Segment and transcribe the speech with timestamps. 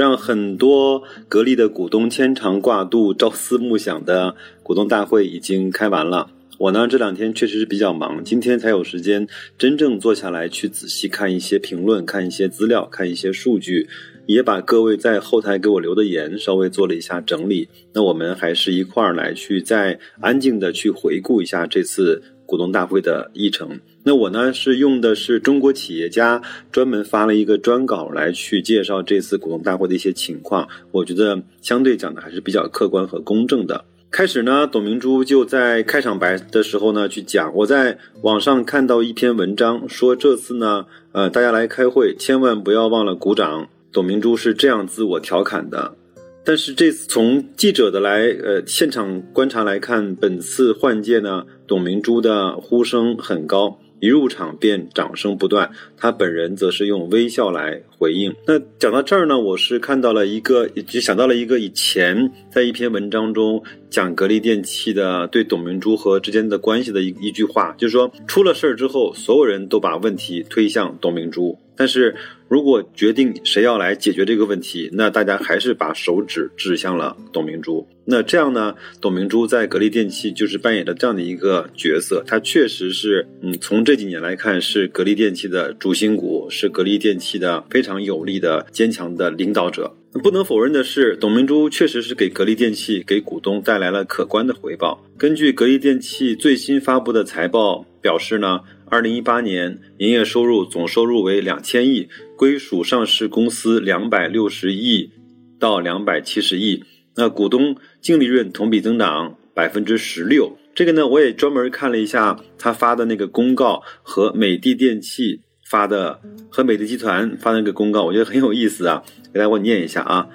[0.00, 6.30] 让很多格力的股东牵肠挂肚、朝思暮想的股东大会已经开完了。
[6.56, 9.28] 我呢这两天确实是比较忙，今天才有时间
[9.58, 13.90] 真正坐下来去仔细看一些评论、看一些资料、看一些数据，
[14.32, 17.68] 也把各位在后台给我留的言稍微做了一下整理。
[17.92, 23.80] 那我们还是一块儿来去再安静的去回顾一下这次股东大会的议程。
[24.04, 33.84] 那我呢是用的是中国企业家专门发了一个专稿来去介绍这次股东大会的一些情况，我觉得相对讲的还是比较客观和公正的。
[34.12, 43.68] 开始呢，董明珠就在开场白的时候呢去讲，我在网上看到一篇文章说这次呢，呃，大家来开会千万不要忘了鼓掌。
[43.92, 45.96] 董明珠是这样自我调侃的。
[46.44, 53.78] 但是这次从记者的来呃现场观察来看，本次换届呢，董明珠的呼声很高。
[54.00, 58.34] 一入场便掌声不断，他本人则是用微笑来回应。
[58.46, 72.14] 那讲到这儿呢，我是看到了一个，就想到了一个以前在一篇文章中讲格力电器的对董明珠和之间的关系的一一句话，就是说出了事儿之后，所有人都把问题推向董明珠，但是。
[72.50, 77.86] 如果决定谁要来解决这个问题，那大家还是把手指指向了董明珠。
[78.04, 78.74] 那这样呢？
[79.00, 89.94] 董明珠在格力电器就是扮演着这样的一个角色，她确实是，嗯，从这几年来看是格力电器的主心骨，是格力电器的非常有力的、坚强的领导者。
[90.20, 95.00] 不能否认的是，董明珠确实是给格力电器、给股东带来了可观的回报。
[95.16, 98.58] 根据格力电器最新发布的财报表示呢。
[98.90, 105.12] 二零一八年营业收入总收入为两千亿，归属上市公司两百六十亿
[105.60, 106.82] 到两百七十亿。
[107.14, 110.56] 那股东净利润同比增长百分之十六。
[110.74, 119.04] 这个呢，我也专门看了一下他发的那个公告和美的电器发的和美的集团发的那个公告，我觉得很有意思啊。
[119.32, 120.28] 给大家我念一下啊。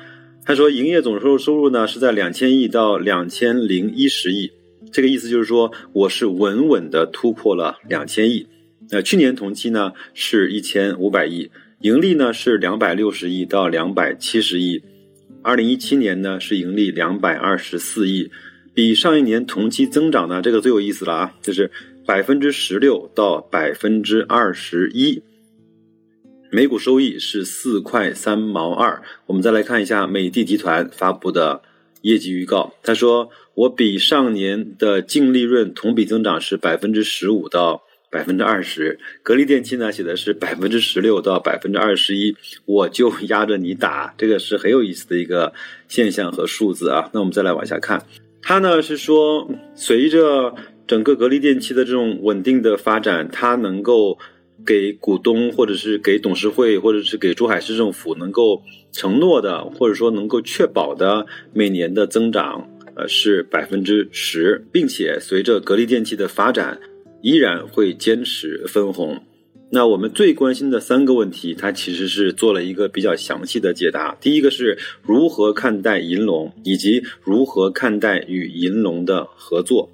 [0.45, 4.51] 他说，营业总收入收入呢是在两千亿到两千零一十亿。
[4.95, 8.47] 这个意思就是说，我是稳稳的突破了两千亿。
[8.89, 11.51] 那去年同期呢是一千五百亿，
[11.81, 14.81] 盈利呢是两百六十亿到两百七十亿。
[15.43, 18.31] 二零一七年呢是盈利两百二十四亿，
[18.73, 21.69] 比上一年同期增长呢，这个最有意思了啊，就是
[22.05, 25.21] 百分之十六到百分之二十一。
[26.53, 29.03] 每股收益是四块三毛二。
[29.25, 31.63] 我们再来看一下美的集团发布的。
[32.01, 38.99] 业绩预告，他说我比上年的净利润同比增长是百分之十五到百分之二十。
[39.23, 45.53] 格力电器呢写的是百分之十六到百分之二十一，我就压着你打，这个是很有意思的一个
[45.87, 47.09] 现象和数字啊。
[47.13, 48.03] 那我们再来往下看，
[48.41, 50.53] 他呢是说随着
[50.85, 54.19] 整个格力电器的这种稳定的发展，它能够。
[54.65, 66.79] 给股东，或者是给董事会，或者是给珠海市政府能够承诺的，或者说能够确保的每年的增长，呃，是百分之十，并且随着格力电器的发展，
[67.21, 69.21] 依然会坚持分红。
[69.71, 74.15] 那我们最关心的三个问题，它其实是做了一个比较详细的解答。
[74.21, 79.91] 第一个是如何看待银龙，以及如何看待与银龙的合作。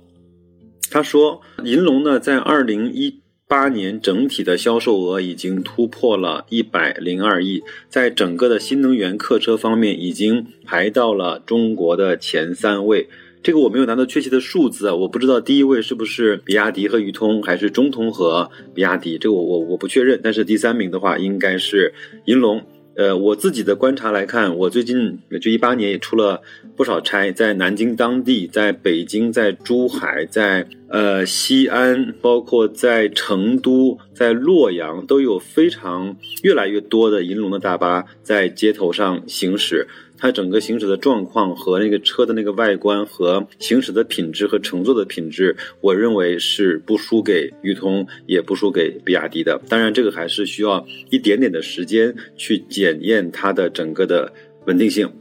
[0.92, 3.21] 他说，银龙呢，在二零一。
[3.52, 13.10] 八年整体的销售额已经突破了一百零二亿，在整个的新能源客车方面已经排到了中国的前三位。
[13.44, 20.22] 这个我没有拿到确切的数字啊，我不知道第一位是不是比亚迪和宇通，还是中通和比亚迪，这个我我我不确认。
[20.24, 22.64] 但是第三名的话应该是银龙。
[23.02, 26.44] 呃，我自己的观察来看，我最近就一八年也出了
[26.76, 39.88] 不少差，在南京当地，在北京，在珠海，在呃西安，包括在成都，在洛阳，都有非常越来越多的银龙的大巴在街头上行驶。
[40.22, 49.60] 它整个行驶的状况和那个车的那个外观和行驶的品质和乘坐的品质，我认为是不输给宇通，也不输给比亚迪的。
[49.68, 54.32] 当然，这个还是需要一点点的时间去检验它的整个的
[54.68, 55.12] 稳定性。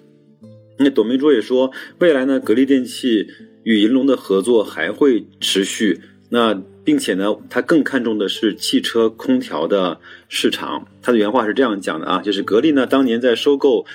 [0.78, 3.26] 那董明珠也说，未来呢，格力电器
[3.62, 5.98] 与银龙的合作还会持续。
[6.28, 9.98] 那并且呢，他更看重的是汽车空调的
[10.28, 10.86] 市场。
[11.00, 13.86] 他的原话是这样讲的啊，就是格力呢当年在收购。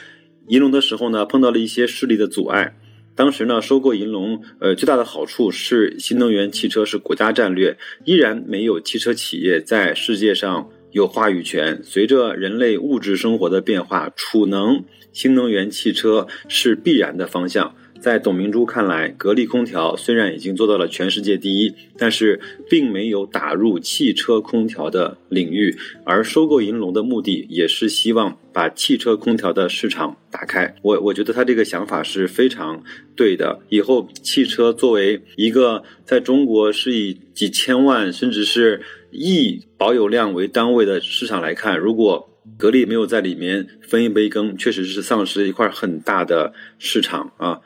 [0.48, 2.76] 银龙的时候呢，碰到了一些势力的阻碍。
[3.16, 11.82] 当时呢，收购银龙，呃，最大的好处是新能源汽车是国家战略，依然没有汽车企业在世界上有话语权。
[11.82, 14.84] 随着人类物质生活的变化，储能
[15.14, 17.74] 新能源汽车是必然的方向。
[18.02, 22.40] 在董明珠看来，格力空调虽然已经做到了全世界第一，但是
[22.70, 25.76] 并没有打入汽车空调的领域。
[26.04, 30.76] 而收购银龙的目的，也是希望把汽车空调的市场打开。
[30.84, 32.84] 我我觉得他这个想法是非常
[33.16, 33.60] 对的。
[33.70, 47.62] 以后汽车作为一个在中国是以几千万甚至是亿保有量为单位的市场来看，如果格力没有在里面分一杯羹，确实是丧失了一块很大的市场啊。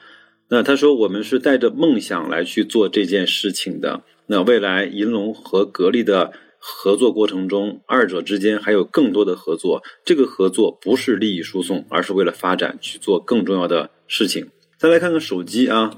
[0.51, 4.01] 那他说，我们是带着梦想来去做这件事情的。
[4.25, 9.83] 那未来银龙和格力的合作过程中，二者之间还有更多的合作。
[10.03, 14.47] 这个合作不是利益输送，而是为了发展去做更重要的事情。
[14.77, 15.91] 再来看看手机啊，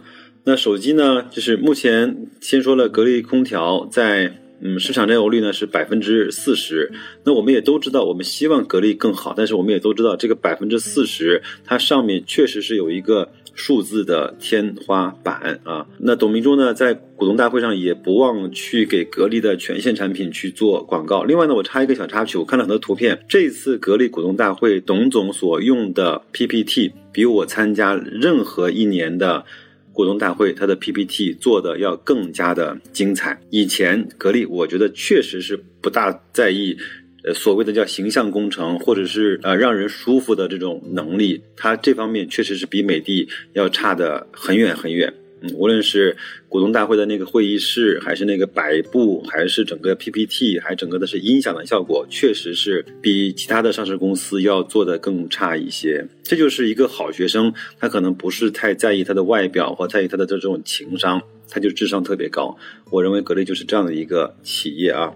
[0.44, 4.38] 那手机呢，就是目前先说了格力空调在。
[4.64, 6.92] 嗯，市场占有率呢是百分之四十。
[7.24, 15.86] 那我们也都知道，我们希望格力更好，但是我们也都知道，这个百分之四十，它上面确实是有一个数字的天花板啊。
[16.00, 21.24] 那董明珠呢，在股东大会上也不忘去给格力的全线产品去做广告。
[21.24, 29.46] 另外呢，我插一个小插曲，我看了很多图片，这次格力股东大会，董总所用的 PPT 比我参加任何一年的。
[29.94, 33.38] 股东大会，它的 PPT 做的要更加的精彩。
[33.50, 36.78] 以前格力，我觉得确实是不大在意，
[37.24, 45.14] 呃，所谓的叫形象工程，或者是呃让人舒服的这种能力，它这方面确实是比美的要差的很远很远。
[45.44, 46.16] 嗯，无论是
[46.48, 56.06] 股东大会的那个会议室，还是那个摆布，还是整个 PPT，还整个的是音响的效果，确实是比其他的上市公司要做的更差一些。
[56.22, 61.20] 这就是一个好学生，他可能不是太在意他的外表或在意他的这种情商，
[61.50, 62.56] 他就智商特别高。
[62.92, 65.12] 我认为格力就是这样的一个企业啊。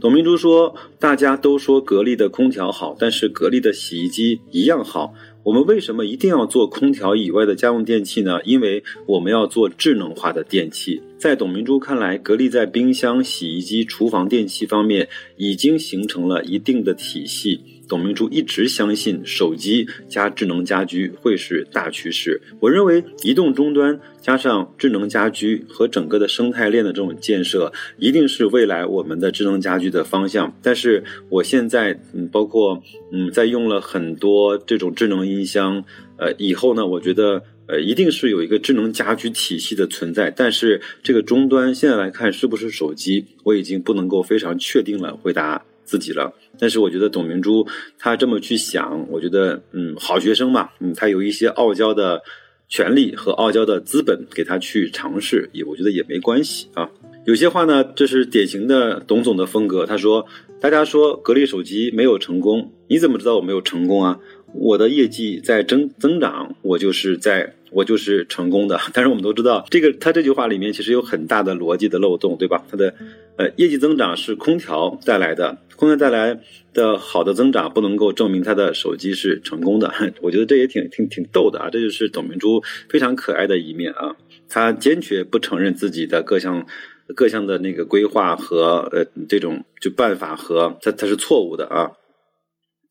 [0.00, 5.14] 董明珠说：“大家都说格力的空调好，但是格力的洗衣机一样好。”
[5.44, 8.42] 我们为什么一定要做空调以外的家用电器呢？
[8.44, 11.02] 因为我们要做智能化的电器。
[11.18, 17.60] 在董明珠看来，格力在冰箱、洗衣机、厨房电器方面已经形成了一定的体系。
[17.94, 22.42] 董明珠一直相信手机加智能家居会是大趋势。
[22.58, 30.52] 我认为移动终端加上智能家居和整个的生态链的这种建设，一定是未来我们的智能家居的方向。
[30.60, 32.82] 但是我现在嗯，包括
[33.12, 35.84] 嗯，在用了很多这种智能音箱，
[36.16, 40.32] 呃，以后呢，我觉得呃，一定是有一个智能家居体系的存在。
[40.32, 45.64] 但是这个终端现在来看是不是手机，我已经不能够非常确定了回答。
[45.84, 47.66] 自己了，但是我觉得董明珠
[47.98, 52.22] 她这么去想，我觉得嗯，好学生嘛，嗯，她有一些傲娇的
[52.68, 56.90] 权利和傲娇的资本给她去尝试，也我觉得也没关系啊。
[57.26, 59.86] 有些话呢，这是典型的董总的风格。
[59.86, 60.26] 他说
[60.60, 64.18] ：“大家说格力手机没有成功，你怎么知道我没有成功啊？
[64.52, 72.62] 我的业绩在增增长，我就是在。”我就是成功的， 但是我们都知道，这个他这句话里面其实有很大的逻辑的漏洞，对吧？
[72.70, 72.94] 它的，
[73.36, 76.40] 呃，业绩增长是空调带来的，空调带来
[76.72, 79.92] 的好的增长不能够证明他的手机是成功的。
[80.22, 84.16] 我觉得这也挺挺挺逗的啊，这就是董明珠非常可爱的一面啊，
[84.48, 86.66] 他坚决不承认自己的各项
[87.14, 91.92] 各项的那个规划和呃这种就办法和他他是错误的啊。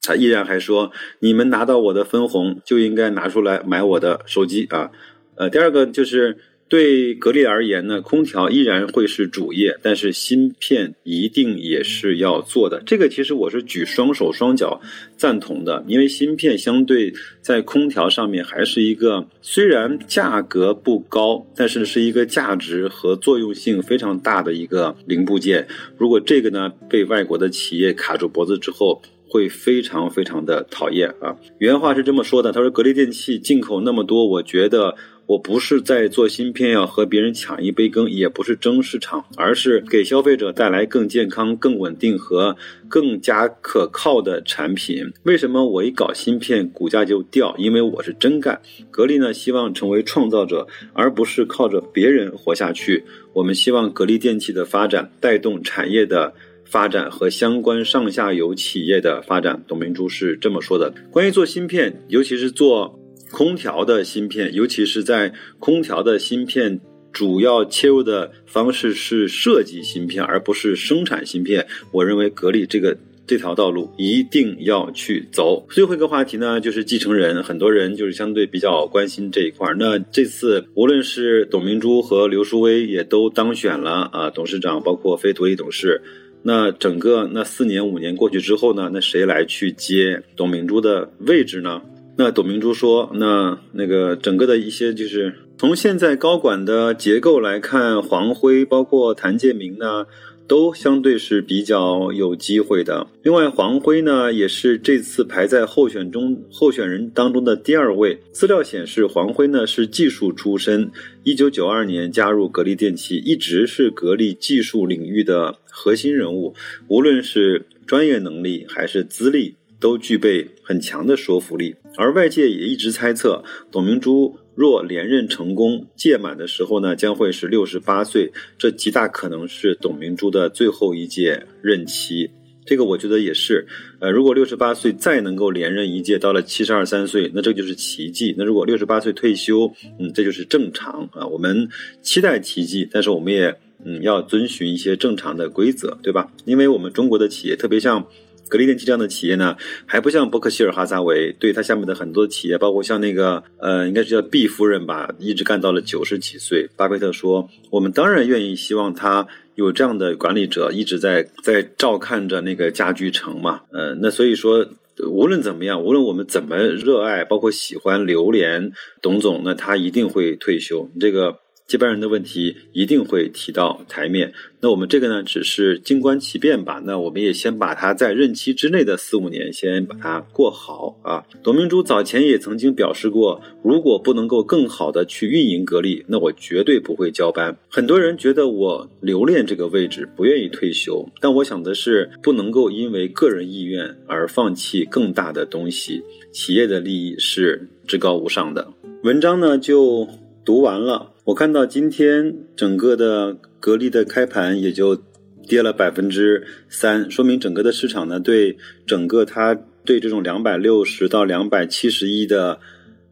[0.05, 4.91] 他依然还说：“你们拿到我的分红，就应该拿出来买我的手机啊！”
[5.35, 12.81] 呃，第二个就是对格力而言呢，空调依然会是主业，但是芯片一定也是要做的。
[12.85, 14.81] 这个其实我是举双手双脚
[15.15, 25.67] 赞同的，因为芯片相对在空调上面还是一个虽然价格不高，但是是一个价值和作用性非常大的一个零部件。
[25.97, 31.35] 如果这个呢被外国的企业卡住脖子之后，会非常非常的讨厌啊！
[31.57, 42.55] 原话是这么说的，他说：“格力电器进口那么多，我觉得我不是在做芯片要和别人抢一杯羹，也不是争市场，而是给消费者带来更健康、更稳定和
[42.87, 45.11] 更加可靠的产品。
[45.23, 47.55] 为什么我一搞芯片股价就掉？
[47.57, 48.61] 因为我是真干。
[48.91, 53.03] 格力呢，希望成为创造者，而不是靠着别人活下去。
[53.33, 56.33] 我们希望格力电器的发展带动产业的。”
[56.65, 60.91] 发展和相关上下游企业的发展，董明珠是这么说的。
[61.11, 62.99] 关于做芯片，尤其是做
[63.33, 66.79] 空调的芯片，尤其是在空调的芯片
[67.11, 71.65] 主要切入的方式是设计芯片，而不是生产芯片。
[71.91, 75.65] 我认为格力这个这条道路一定要去走。
[75.71, 79.75] 最后一个话题呢，就是继承人，很多人就是相对比较关心这一块儿。
[79.79, 86.03] 那这次无论是董明珠和刘书威也都当选了啊，董事长包括非独立董事。
[86.43, 91.81] 那整个那四年五年过去之后呢，那谁来去接董明珠的位置呢？
[92.17, 100.05] 那董明珠说，那那个整个的一些就是从现在高管的结构来看，黄辉包括谭建明呢。
[100.45, 103.07] 都相对是比较有机会的。
[103.23, 108.19] 另外，黄辉呢也是这次排在候选中候选人当中的第二位。
[108.33, 110.91] 资料显示，黄辉呢是技术出身，
[111.23, 116.53] 一九九二年加入格力电器，一直是格力技术领域的核心人物，
[116.89, 121.75] 无论是专业能力还是资历，都具备很强的说服力。
[121.97, 124.37] 而外界也一直猜测，董明珠。
[124.55, 132.29] 若连任成功，届满的时候呢，将会是六十八岁，这极大可能是董明珠的最后一届任期。
[132.63, 133.65] 这个我觉得也是，
[133.99, 138.35] 呃，如果六十八岁再能够连任一届，到了七十二三岁，那这就是奇迹。
[138.37, 141.25] 那如果六十八岁退休，嗯，这就是正常啊。
[141.25, 141.67] 我们
[142.03, 146.31] 期待奇迹，但是我们也嗯要遵循一些正常的规则，对吧？
[146.45, 148.07] 因为我们中国的企业，特别像。
[148.49, 156.69] 格力电器这样的企业呢，还不像伯克希尔哈撒韦，对他下面的很多企业，包括像那个呃，应该是叫毕夫人吧，一直干到了九十几岁。
[156.75, 164.67] 巴菲特说：“我们当然愿意希望他有这样的管理者，一直在在照看着那个家居城嘛。”呃，那所以说，
[165.09, 168.71] 无论怎么样，无论我们怎么热爱，包括喜欢榴莲
[169.01, 170.89] 董总，那他一定会退休。
[170.99, 171.42] 这个。
[171.67, 174.33] 接班人的问题一定会提到台面。
[174.59, 176.81] 那我们这个呢，只是静观其变吧。
[176.85, 181.25] 那我们也先把他在任期之内的四五年先把它过好啊。
[181.41, 187.57] 董明珠早前也曾经表示过，如果不能够更好的去运营格力，那我绝对不会交班。
[187.69, 191.09] 很多人觉得我留恋这个位置，不愿意退休。
[191.19, 196.01] 但我想的是，不能够因为个人意愿而放弃更大的东西。
[196.31, 198.71] 企业的利益是至高无上的。
[199.03, 200.07] 文章呢，就
[200.45, 201.11] 读完了。
[201.25, 205.01] 我看到今天整个的格力的开盘也就
[205.47, 209.53] 跌了百分之三，说明整个的市场呢对整个它
[209.85, 212.59] 对这种两百六十到两百七十亿的。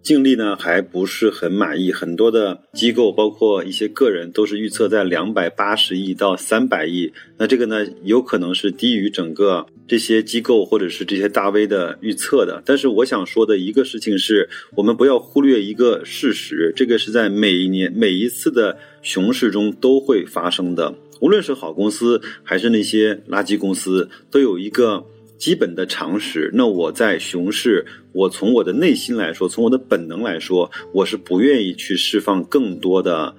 [0.04, 12.64] 净利呢还不是很满意，很多的机构包括一些个人都是预测在两百八十亿到三百亿，那这个呢有可能是低于整个这些机构或者是这些大 V 的预测的。
[12.66, 25.06] 但是我想说的一个事情是，我们不要忽略一个事实，这个是在每一年每一次的熊市中都会发生的，无论是好公司还是那些垃圾公司，都有一个。
[25.42, 33.36] 基本的常识，那我在熊市，我从我的内心来说，从我的本能来说，我是不愿意去释放更多的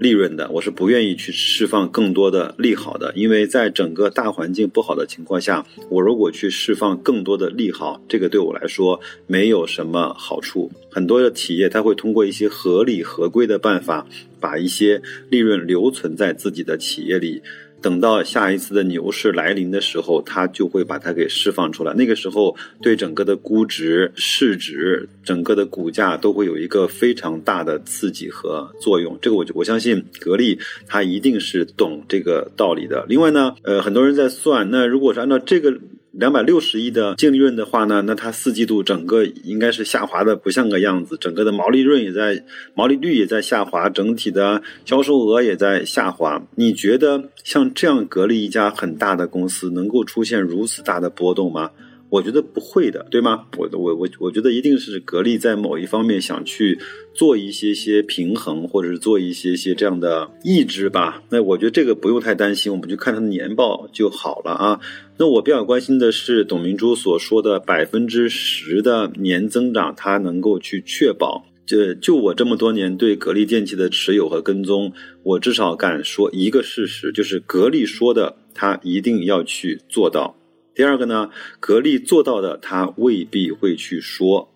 [0.00, 10.72] 利润的，我是不愿意去释放更多的利好的，因为在整个大环境不好的情况下，我如果去释放更多的利好，这个对我来说没有什么好处。
[10.90, 14.04] 很多的企业，它会通过一些合理合规的办法，
[14.40, 15.00] 把一些
[15.30, 17.40] 利润留存在自己的企业里。
[17.86, 21.94] 等到下一次的牛市来临的时候，它就会把它给释放出来。
[21.94, 29.16] 那个时候，对整个的估值、市值、整个的股价都会有一个非常大的刺激和作用。
[29.22, 33.06] 这个我就我相信格力它一定是懂这个道理的。
[33.08, 35.78] 另外呢，呃，很多人在算，那如果是按照这个。
[36.18, 42.42] 两百六十亿的净利润的话呢，那它四季度整个应该是下滑的不像个样子，整个的毛利润也在，
[42.74, 46.42] 毛利率也在下滑，整体的销售额也在下滑。
[46.54, 51.70] 你觉得像这样格力一家很大的公司能够出现如此大的波动吗？
[52.08, 53.46] 我觉得不会的，对吗？
[53.56, 56.78] 我我我我觉得一定是格力在某一方面想去
[57.12, 61.20] 做一些些平衡，或者是做一些些这样的抑制吧。
[61.30, 64.80] 那我觉得这个不用太担心，我们就看它的年报就好了啊。
[65.18, 71.44] 那我比较关心的是董明珠所说的百分之十的年增长，它能够去确保。
[71.66, 74.92] 这就我这么多年对格力电器的持有和跟踪，
[75.24, 80.35] 我至少敢说一个事实，就是格力说的，它一定要去做到。
[80.76, 84.52] 第二个呢，格力做到的，他未必会去说，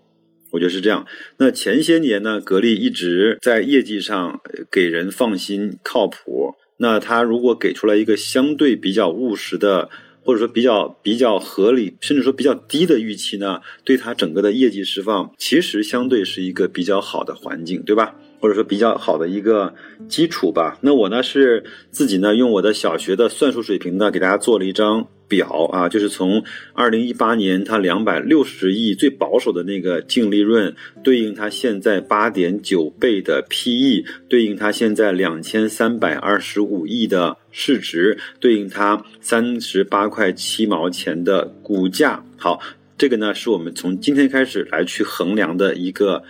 [0.50, 1.06] 我觉得是这样。
[1.38, 4.38] 那前些年呢，格力一直在业绩上
[4.70, 6.54] 给人放心、靠谱。
[6.76, 9.88] 那他如果给出来一个相对比较务实的，
[10.22, 18.14] 或者说比较比较合理，甚至说比较低的预期呢，对他整个的业绩释放，其实相对是一个比较好的环境，对吧？
[18.40, 19.74] 或者说比较好的一个
[20.06, 20.78] 基础吧。
[20.82, 25.08] 那我呢是自己呢用我的小学的算术水平呢，给大家做了一张。
[25.30, 26.44] 表啊，就是从
[26.74, 42.24] 二零一八年它两百六十亿最保守的那个净利润，对应它现在八点九倍的 PE，对应它现在两千三百二十五亿的市值，对应它三十八块七毛钱的股价。
[42.36, 42.60] 好，
[42.98, 46.24] 这个呢是我们从今天开始来去衡量的一个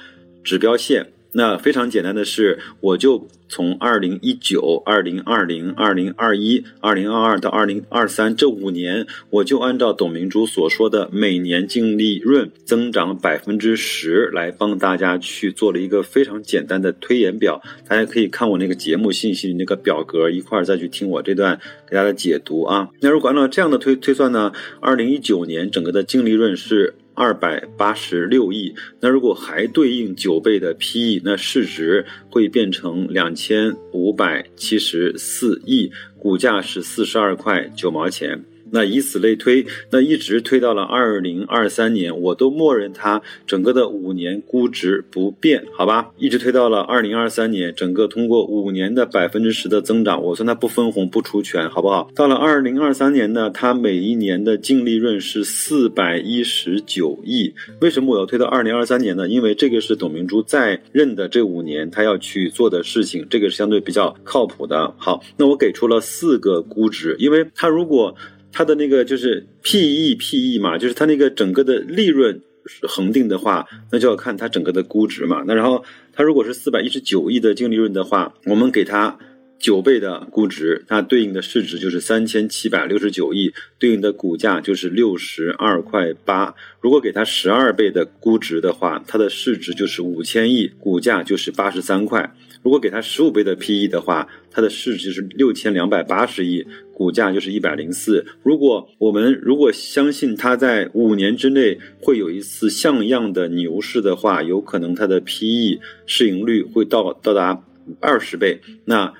[0.44, 1.06] 指标线。
[1.32, 17.62] 那非常简单的是，我就从二零一九、二零二零、二零二一、二零二二到二零二三这五年，我就按照董明珠所说的每年净利润增长百分之十来帮大家去做了一个非常简单的推演表。
[17.86, 22.88] 大家可以看我那个节目信息那个表格一块儿再去听我这段给大家解读啊。
[23.00, 26.94] 那如果按照这样的推推算呢，二零一九年整个的净利润是。
[27.20, 38.42] 二百八十六亿，那如果还对应九倍的 PE，那市值会变成两千五百七十四亿，股价是四十二块九毛钱。
[38.72, 46.10] 那以此类推，那一直推到了二零二三年，我都默认它整个的五年估值不变，好吧？
[46.18, 52.10] 一直推到了二零二三年，整个通过五年的百分之十的增长，我算它不分红不除权，好不好？
[52.14, 57.54] 到了二零二三年呢，它每一年的净利润是四百一十九亿。
[57.80, 59.28] 为什么我要推到二零二三年呢？
[59.28, 64.94] 因为这个是董明珠在任的这五年他要去做的事情，这个是相对比较靠谱的。
[64.98, 68.14] 好，那我给出了四个估值，因为它如果
[68.52, 72.40] 它的那个就是 P E P E 嘛，就是它那个整个的利润
[72.82, 75.42] 恒定的话，那就要看它整个的估值嘛。
[75.46, 79.18] 那然后它如果是四百一十九亿的净利润的话，我们给它
[79.58, 86.54] 九倍的估值，它对应的市值就是三千七百六十九亿，对应的股价就是六十二块八。
[86.80, 92.34] 如果给它十二倍的估值的话，它的市值就是五千亿，股价就是八十三块。
[92.62, 96.66] 如果给它十五倍的 PE 的话，它的市值是六千两百八十亿，
[97.00, 98.26] 股价就是一百零四。
[98.42, 107.64] 如果我们如果相信它在五年之内会有一次像样的牛市的话，有可能它的 PE 市盈率会到到达
[108.00, 108.60] 二十倍。
[108.84, 109.14] 那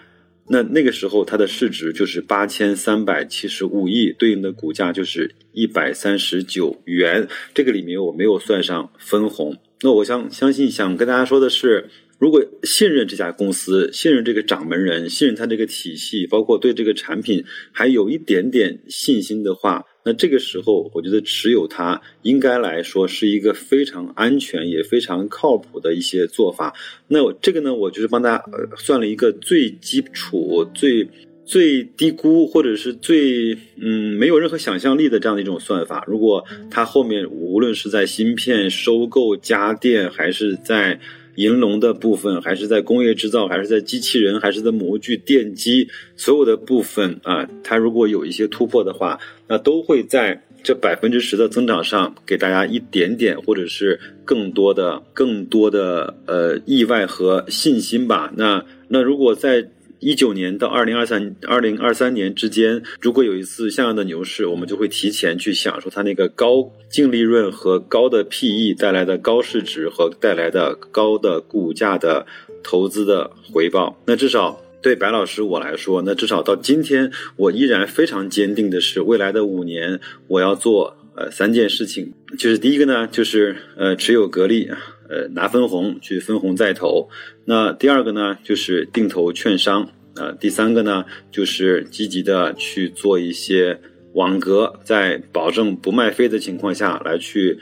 [0.48, 7.26] 那那个时候它的市值就是八千三百七十五亿，对应的股价就是一百三十九元。
[7.54, 9.56] 这个里面我没有算上分红。
[9.80, 11.88] 那我相相信想跟大家说的是。
[12.20, 26.74] 如果信任这家公司，信任这个掌门人，信任他这个体系，包括对这个产品还有一点点信心的话，那这个时候我觉得持有它应该来说是一个非常安全也非常靠谱的一些做法。
[27.08, 28.44] 那这个呢，我就是帮大家
[28.76, 31.08] 算了一个最基础、最
[31.46, 36.04] 最低估或者是最嗯没有任何想象力的这样的一种算法。
[36.06, 41.00] 如果它后面无论是在芯片收购、家电，还是在
[41.36, 58.32] 银龙的部分，还是在工业制造，还是在机器人，还是在模具、电机，所有的部分啊，它如果有一些突破的话，那都会在这百分之十的增长上给大家一点点，或者是更多的、更多的呃意外和信心吧。
[58.36, 59.68] 那那如果在。
[60.00, 72.26] 一九年到二零二三二零二三年之间，如果有一次像样的牛市，我们就会提前去享受它那个高净利润和高的 PE 带来的高市值和带来的高的股价的
[72.62, 74.02] 投资的回报。
[74.06, 84.70] 那至少对白老师我来说，那至少到今天，我依然非常坚定的是，未来的五年我要做呃三件事情，就是第一个呢，就是呃持有格力。
[85.10, 87.08] 呃，拿分红去分红再投。
[87.44, 89.90] 那第二个呢，就是定投券商。
[90.14, 93.80] 呃，第三个呢，就是积极的去做一些
[94.14, 97.58] 网格，在保证不卖飞的情况下来去，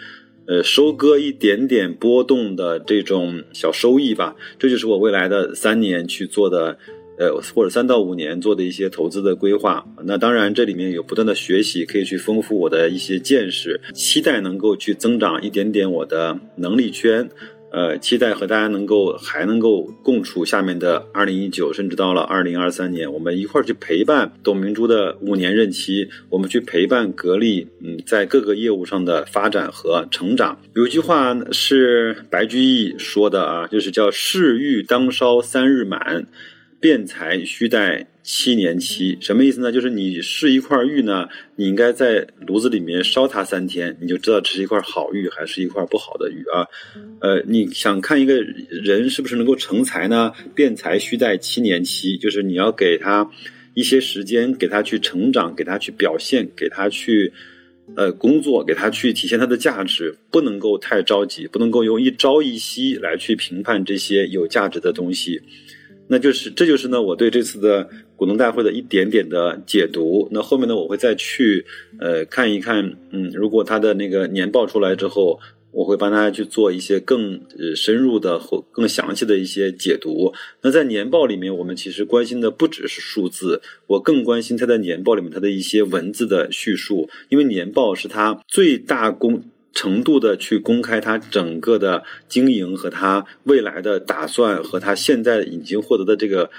[0.47, 4.37] 呃，收割一点点波动的这种小收益吧。
[4.59, 6.79] 这就是我未来的三年去做的。
[7.19, 17.29] 呃，或者三到五年做的一些投资的规划，那当然这里面有不断的学习，可以去丰富我的一些见识，期待能够去增长一点点我的能力圈，
[17.73, 30.61] 呃，期待和大家能够还能够共处下面的二零一九，甚至到了二零二三年，我们一块儿去陪伴董明珠的五年任期，我们去陪伴格力，嗯，在各个业务上的发展和成长。
[30.75, 36.29] 有一句话是白居易说的啊，就是叫“事欲当烧三日满”。
[36.81, 39.73] 辩才需待七年期，什么意思呢？
[39.73, 46.67] 就是你试一块玉呢，你应该在炉子里面烧它三天，你就知道这是一块好玉还是一块不好的玉啊。
[47.21, 50.33] 呃，你想看一个人是不是能够成才呢？
[50.55, 53.29] 辩才需待七年期，就是你要给他
[53.75, 57.33] 一些时间，给他去成长，给他去表现，给他去
[57.97, 65.41] 呃工作，给他去体现他的价值，不能够太着急，不能够用一朝一夕来去评判这些有价值的东西。
[66.09, 70.29] 那就是这就是呢我对这次的股东大会的一点点的解读。
[70.33, 71.65] 那后面呢我会再去
[72.01, 75.39] 呃看一看，嗯，如果他的那个年报出来之后。
[75.71, 80.33] 我会帮大家去做一些更呃深入的或更详细的一些解读。
[80.63, 89.43] 那在年报里面，我们其实关心的不只是数字，我更关心它在年报里面它的一些文字的叙述，因为年报是它最大公
[89.79, 96.51] 程度的去公开它整个的经营和它未来的打算和它现在已经获得的这个。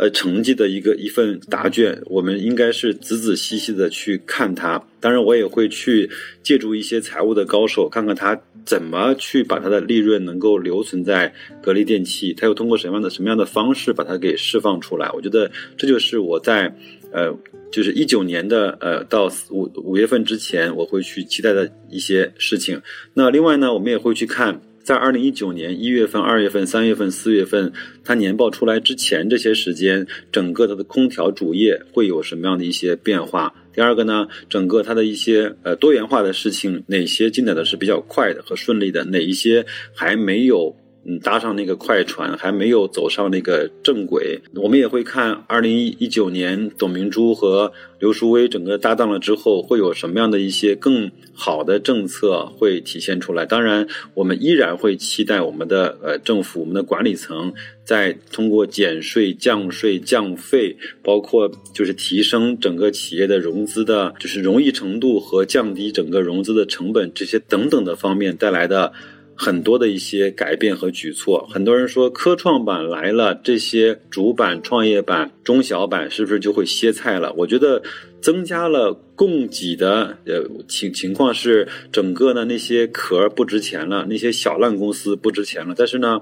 [0.00, 4.80] 呃，成绩的一个一份答卷，我们应该是仔仔细细的去看它。
[5.00, 6.08] 当然，我也会去
[6.40, 15.10] 借助一些财务的高手，看看他怎么去把它的利润能够留存在格力电器，他又通过什么样的什么样的方式把它给释放出来。
[15.14, 16.72] 我觉得这就是我在
[17.12, 17.34] 呃，
[17.70, 22.80] 就是一九年的呃到五五月份之前，我会去期待的一些事情。
[23.14, 24.60] 那另外呢，我们也会去看。
[24.84, 27.70] 在二零一九年一月份、二月份、三月份、四月份，
[28.02, 33.54] 它年报出来之前这些时间，整个它的空调主业会有什么样的一些变化？
[33.74, 40.74] 第二个呢，整个它的一些呃多元化的事情，哪些进展的是比较快的和顺利的，哪一些还没有？
[41.10, 53.46] 嗯，搭上那个快船还没有走上那个正轨，我们也会看二零一九年董明珠和刘淑薇整个搭档了之后，会有什么样的一些更好的政策会体现出来。
[53.46, 68.92] 当然，我们依然会期待我们的呃政府、我们的管理层在通过减税、降税、降费，包括就是提升整个企业的融资的，就是容易程度和降低整个融资的成本这些等等的方面带来的。
[69.38, 77.32] 很多的一些改变和举措，很多人说科创板来了，这些主板、创业板、中小板是不是就会歇菜了？
[77.34, 77.80] 我觉得
[78.20, 86.20] 增加了供给的呃情情况是，整个呢那些壳不值钱了，那些小烂公司不值钱了，但是呢。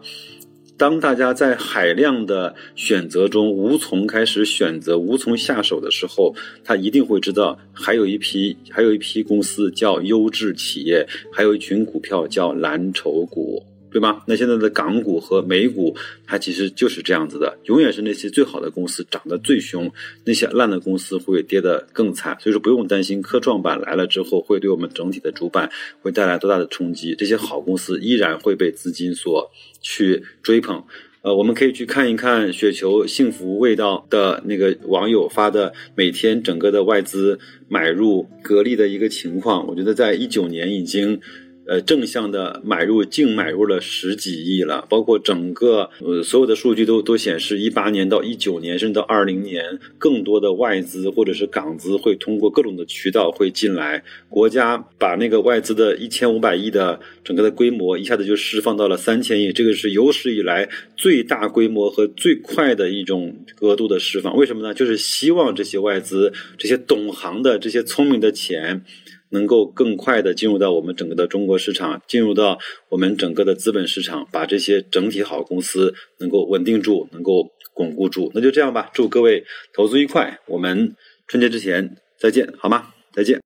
[0.79, 13.65] 当大家在海量的选择中无从开始选择、无从下手的时候，他一定会知道，还有一批、还有一批公司叫优质企业，还有一群股票叫蓝筹股。
[13.91, 14.23] 对吧？
[14.27, 15.97] 那现在的港股和美股，
[16.27, 19.91] 它其实就是这样子的，永远是那些最好的公司涨得最凶，
[20.25, 22.37] 那些烂的公司会跌得更惨。
[22.41, 25.71] 所以说不用担心科创板来了之后会对我们整体的主板
[26.03, 30.85] 会带来多大的冲击，这些好公司依然会被资金所去追捧。
[31.23, 41.21] 呃，我们可以去看一看雪球幸福味道的那个网友发的每天整个的外资买入格力的一个情况，我觉得在一九年已经。
[41.67, 64.37] 呃，正向的买入净买入了十几亿了，包括整个呃所有的数据都都显示，一八年到一九年，甚至到二零年，更多的外资或者是港资会通过各种的渠道会进来，国家把那个外资的一千五百亿的整个的规模一下子就释放到了三千亿，这个是有史以来最大规模和最快的一种额度的释放。
[64.37, 64.73] 为什么呢？
[64.73, 68.85] 就是希望这些外资、这些懂行的、这些聪明的钱。
[69.31, 72.59] 能够更快的进入到我们整个的中国市场，进入到
[72.91, 78.31] 我们整个的资本市场，把这些整体好公司能够稳定住，能够巩固住。
[78.35, 80.95] 那就这样吧，祝各位投资愉快，我们
[81.27, 82.93] 春节之前再见，好吗？
[83.13, 83.35] 再见。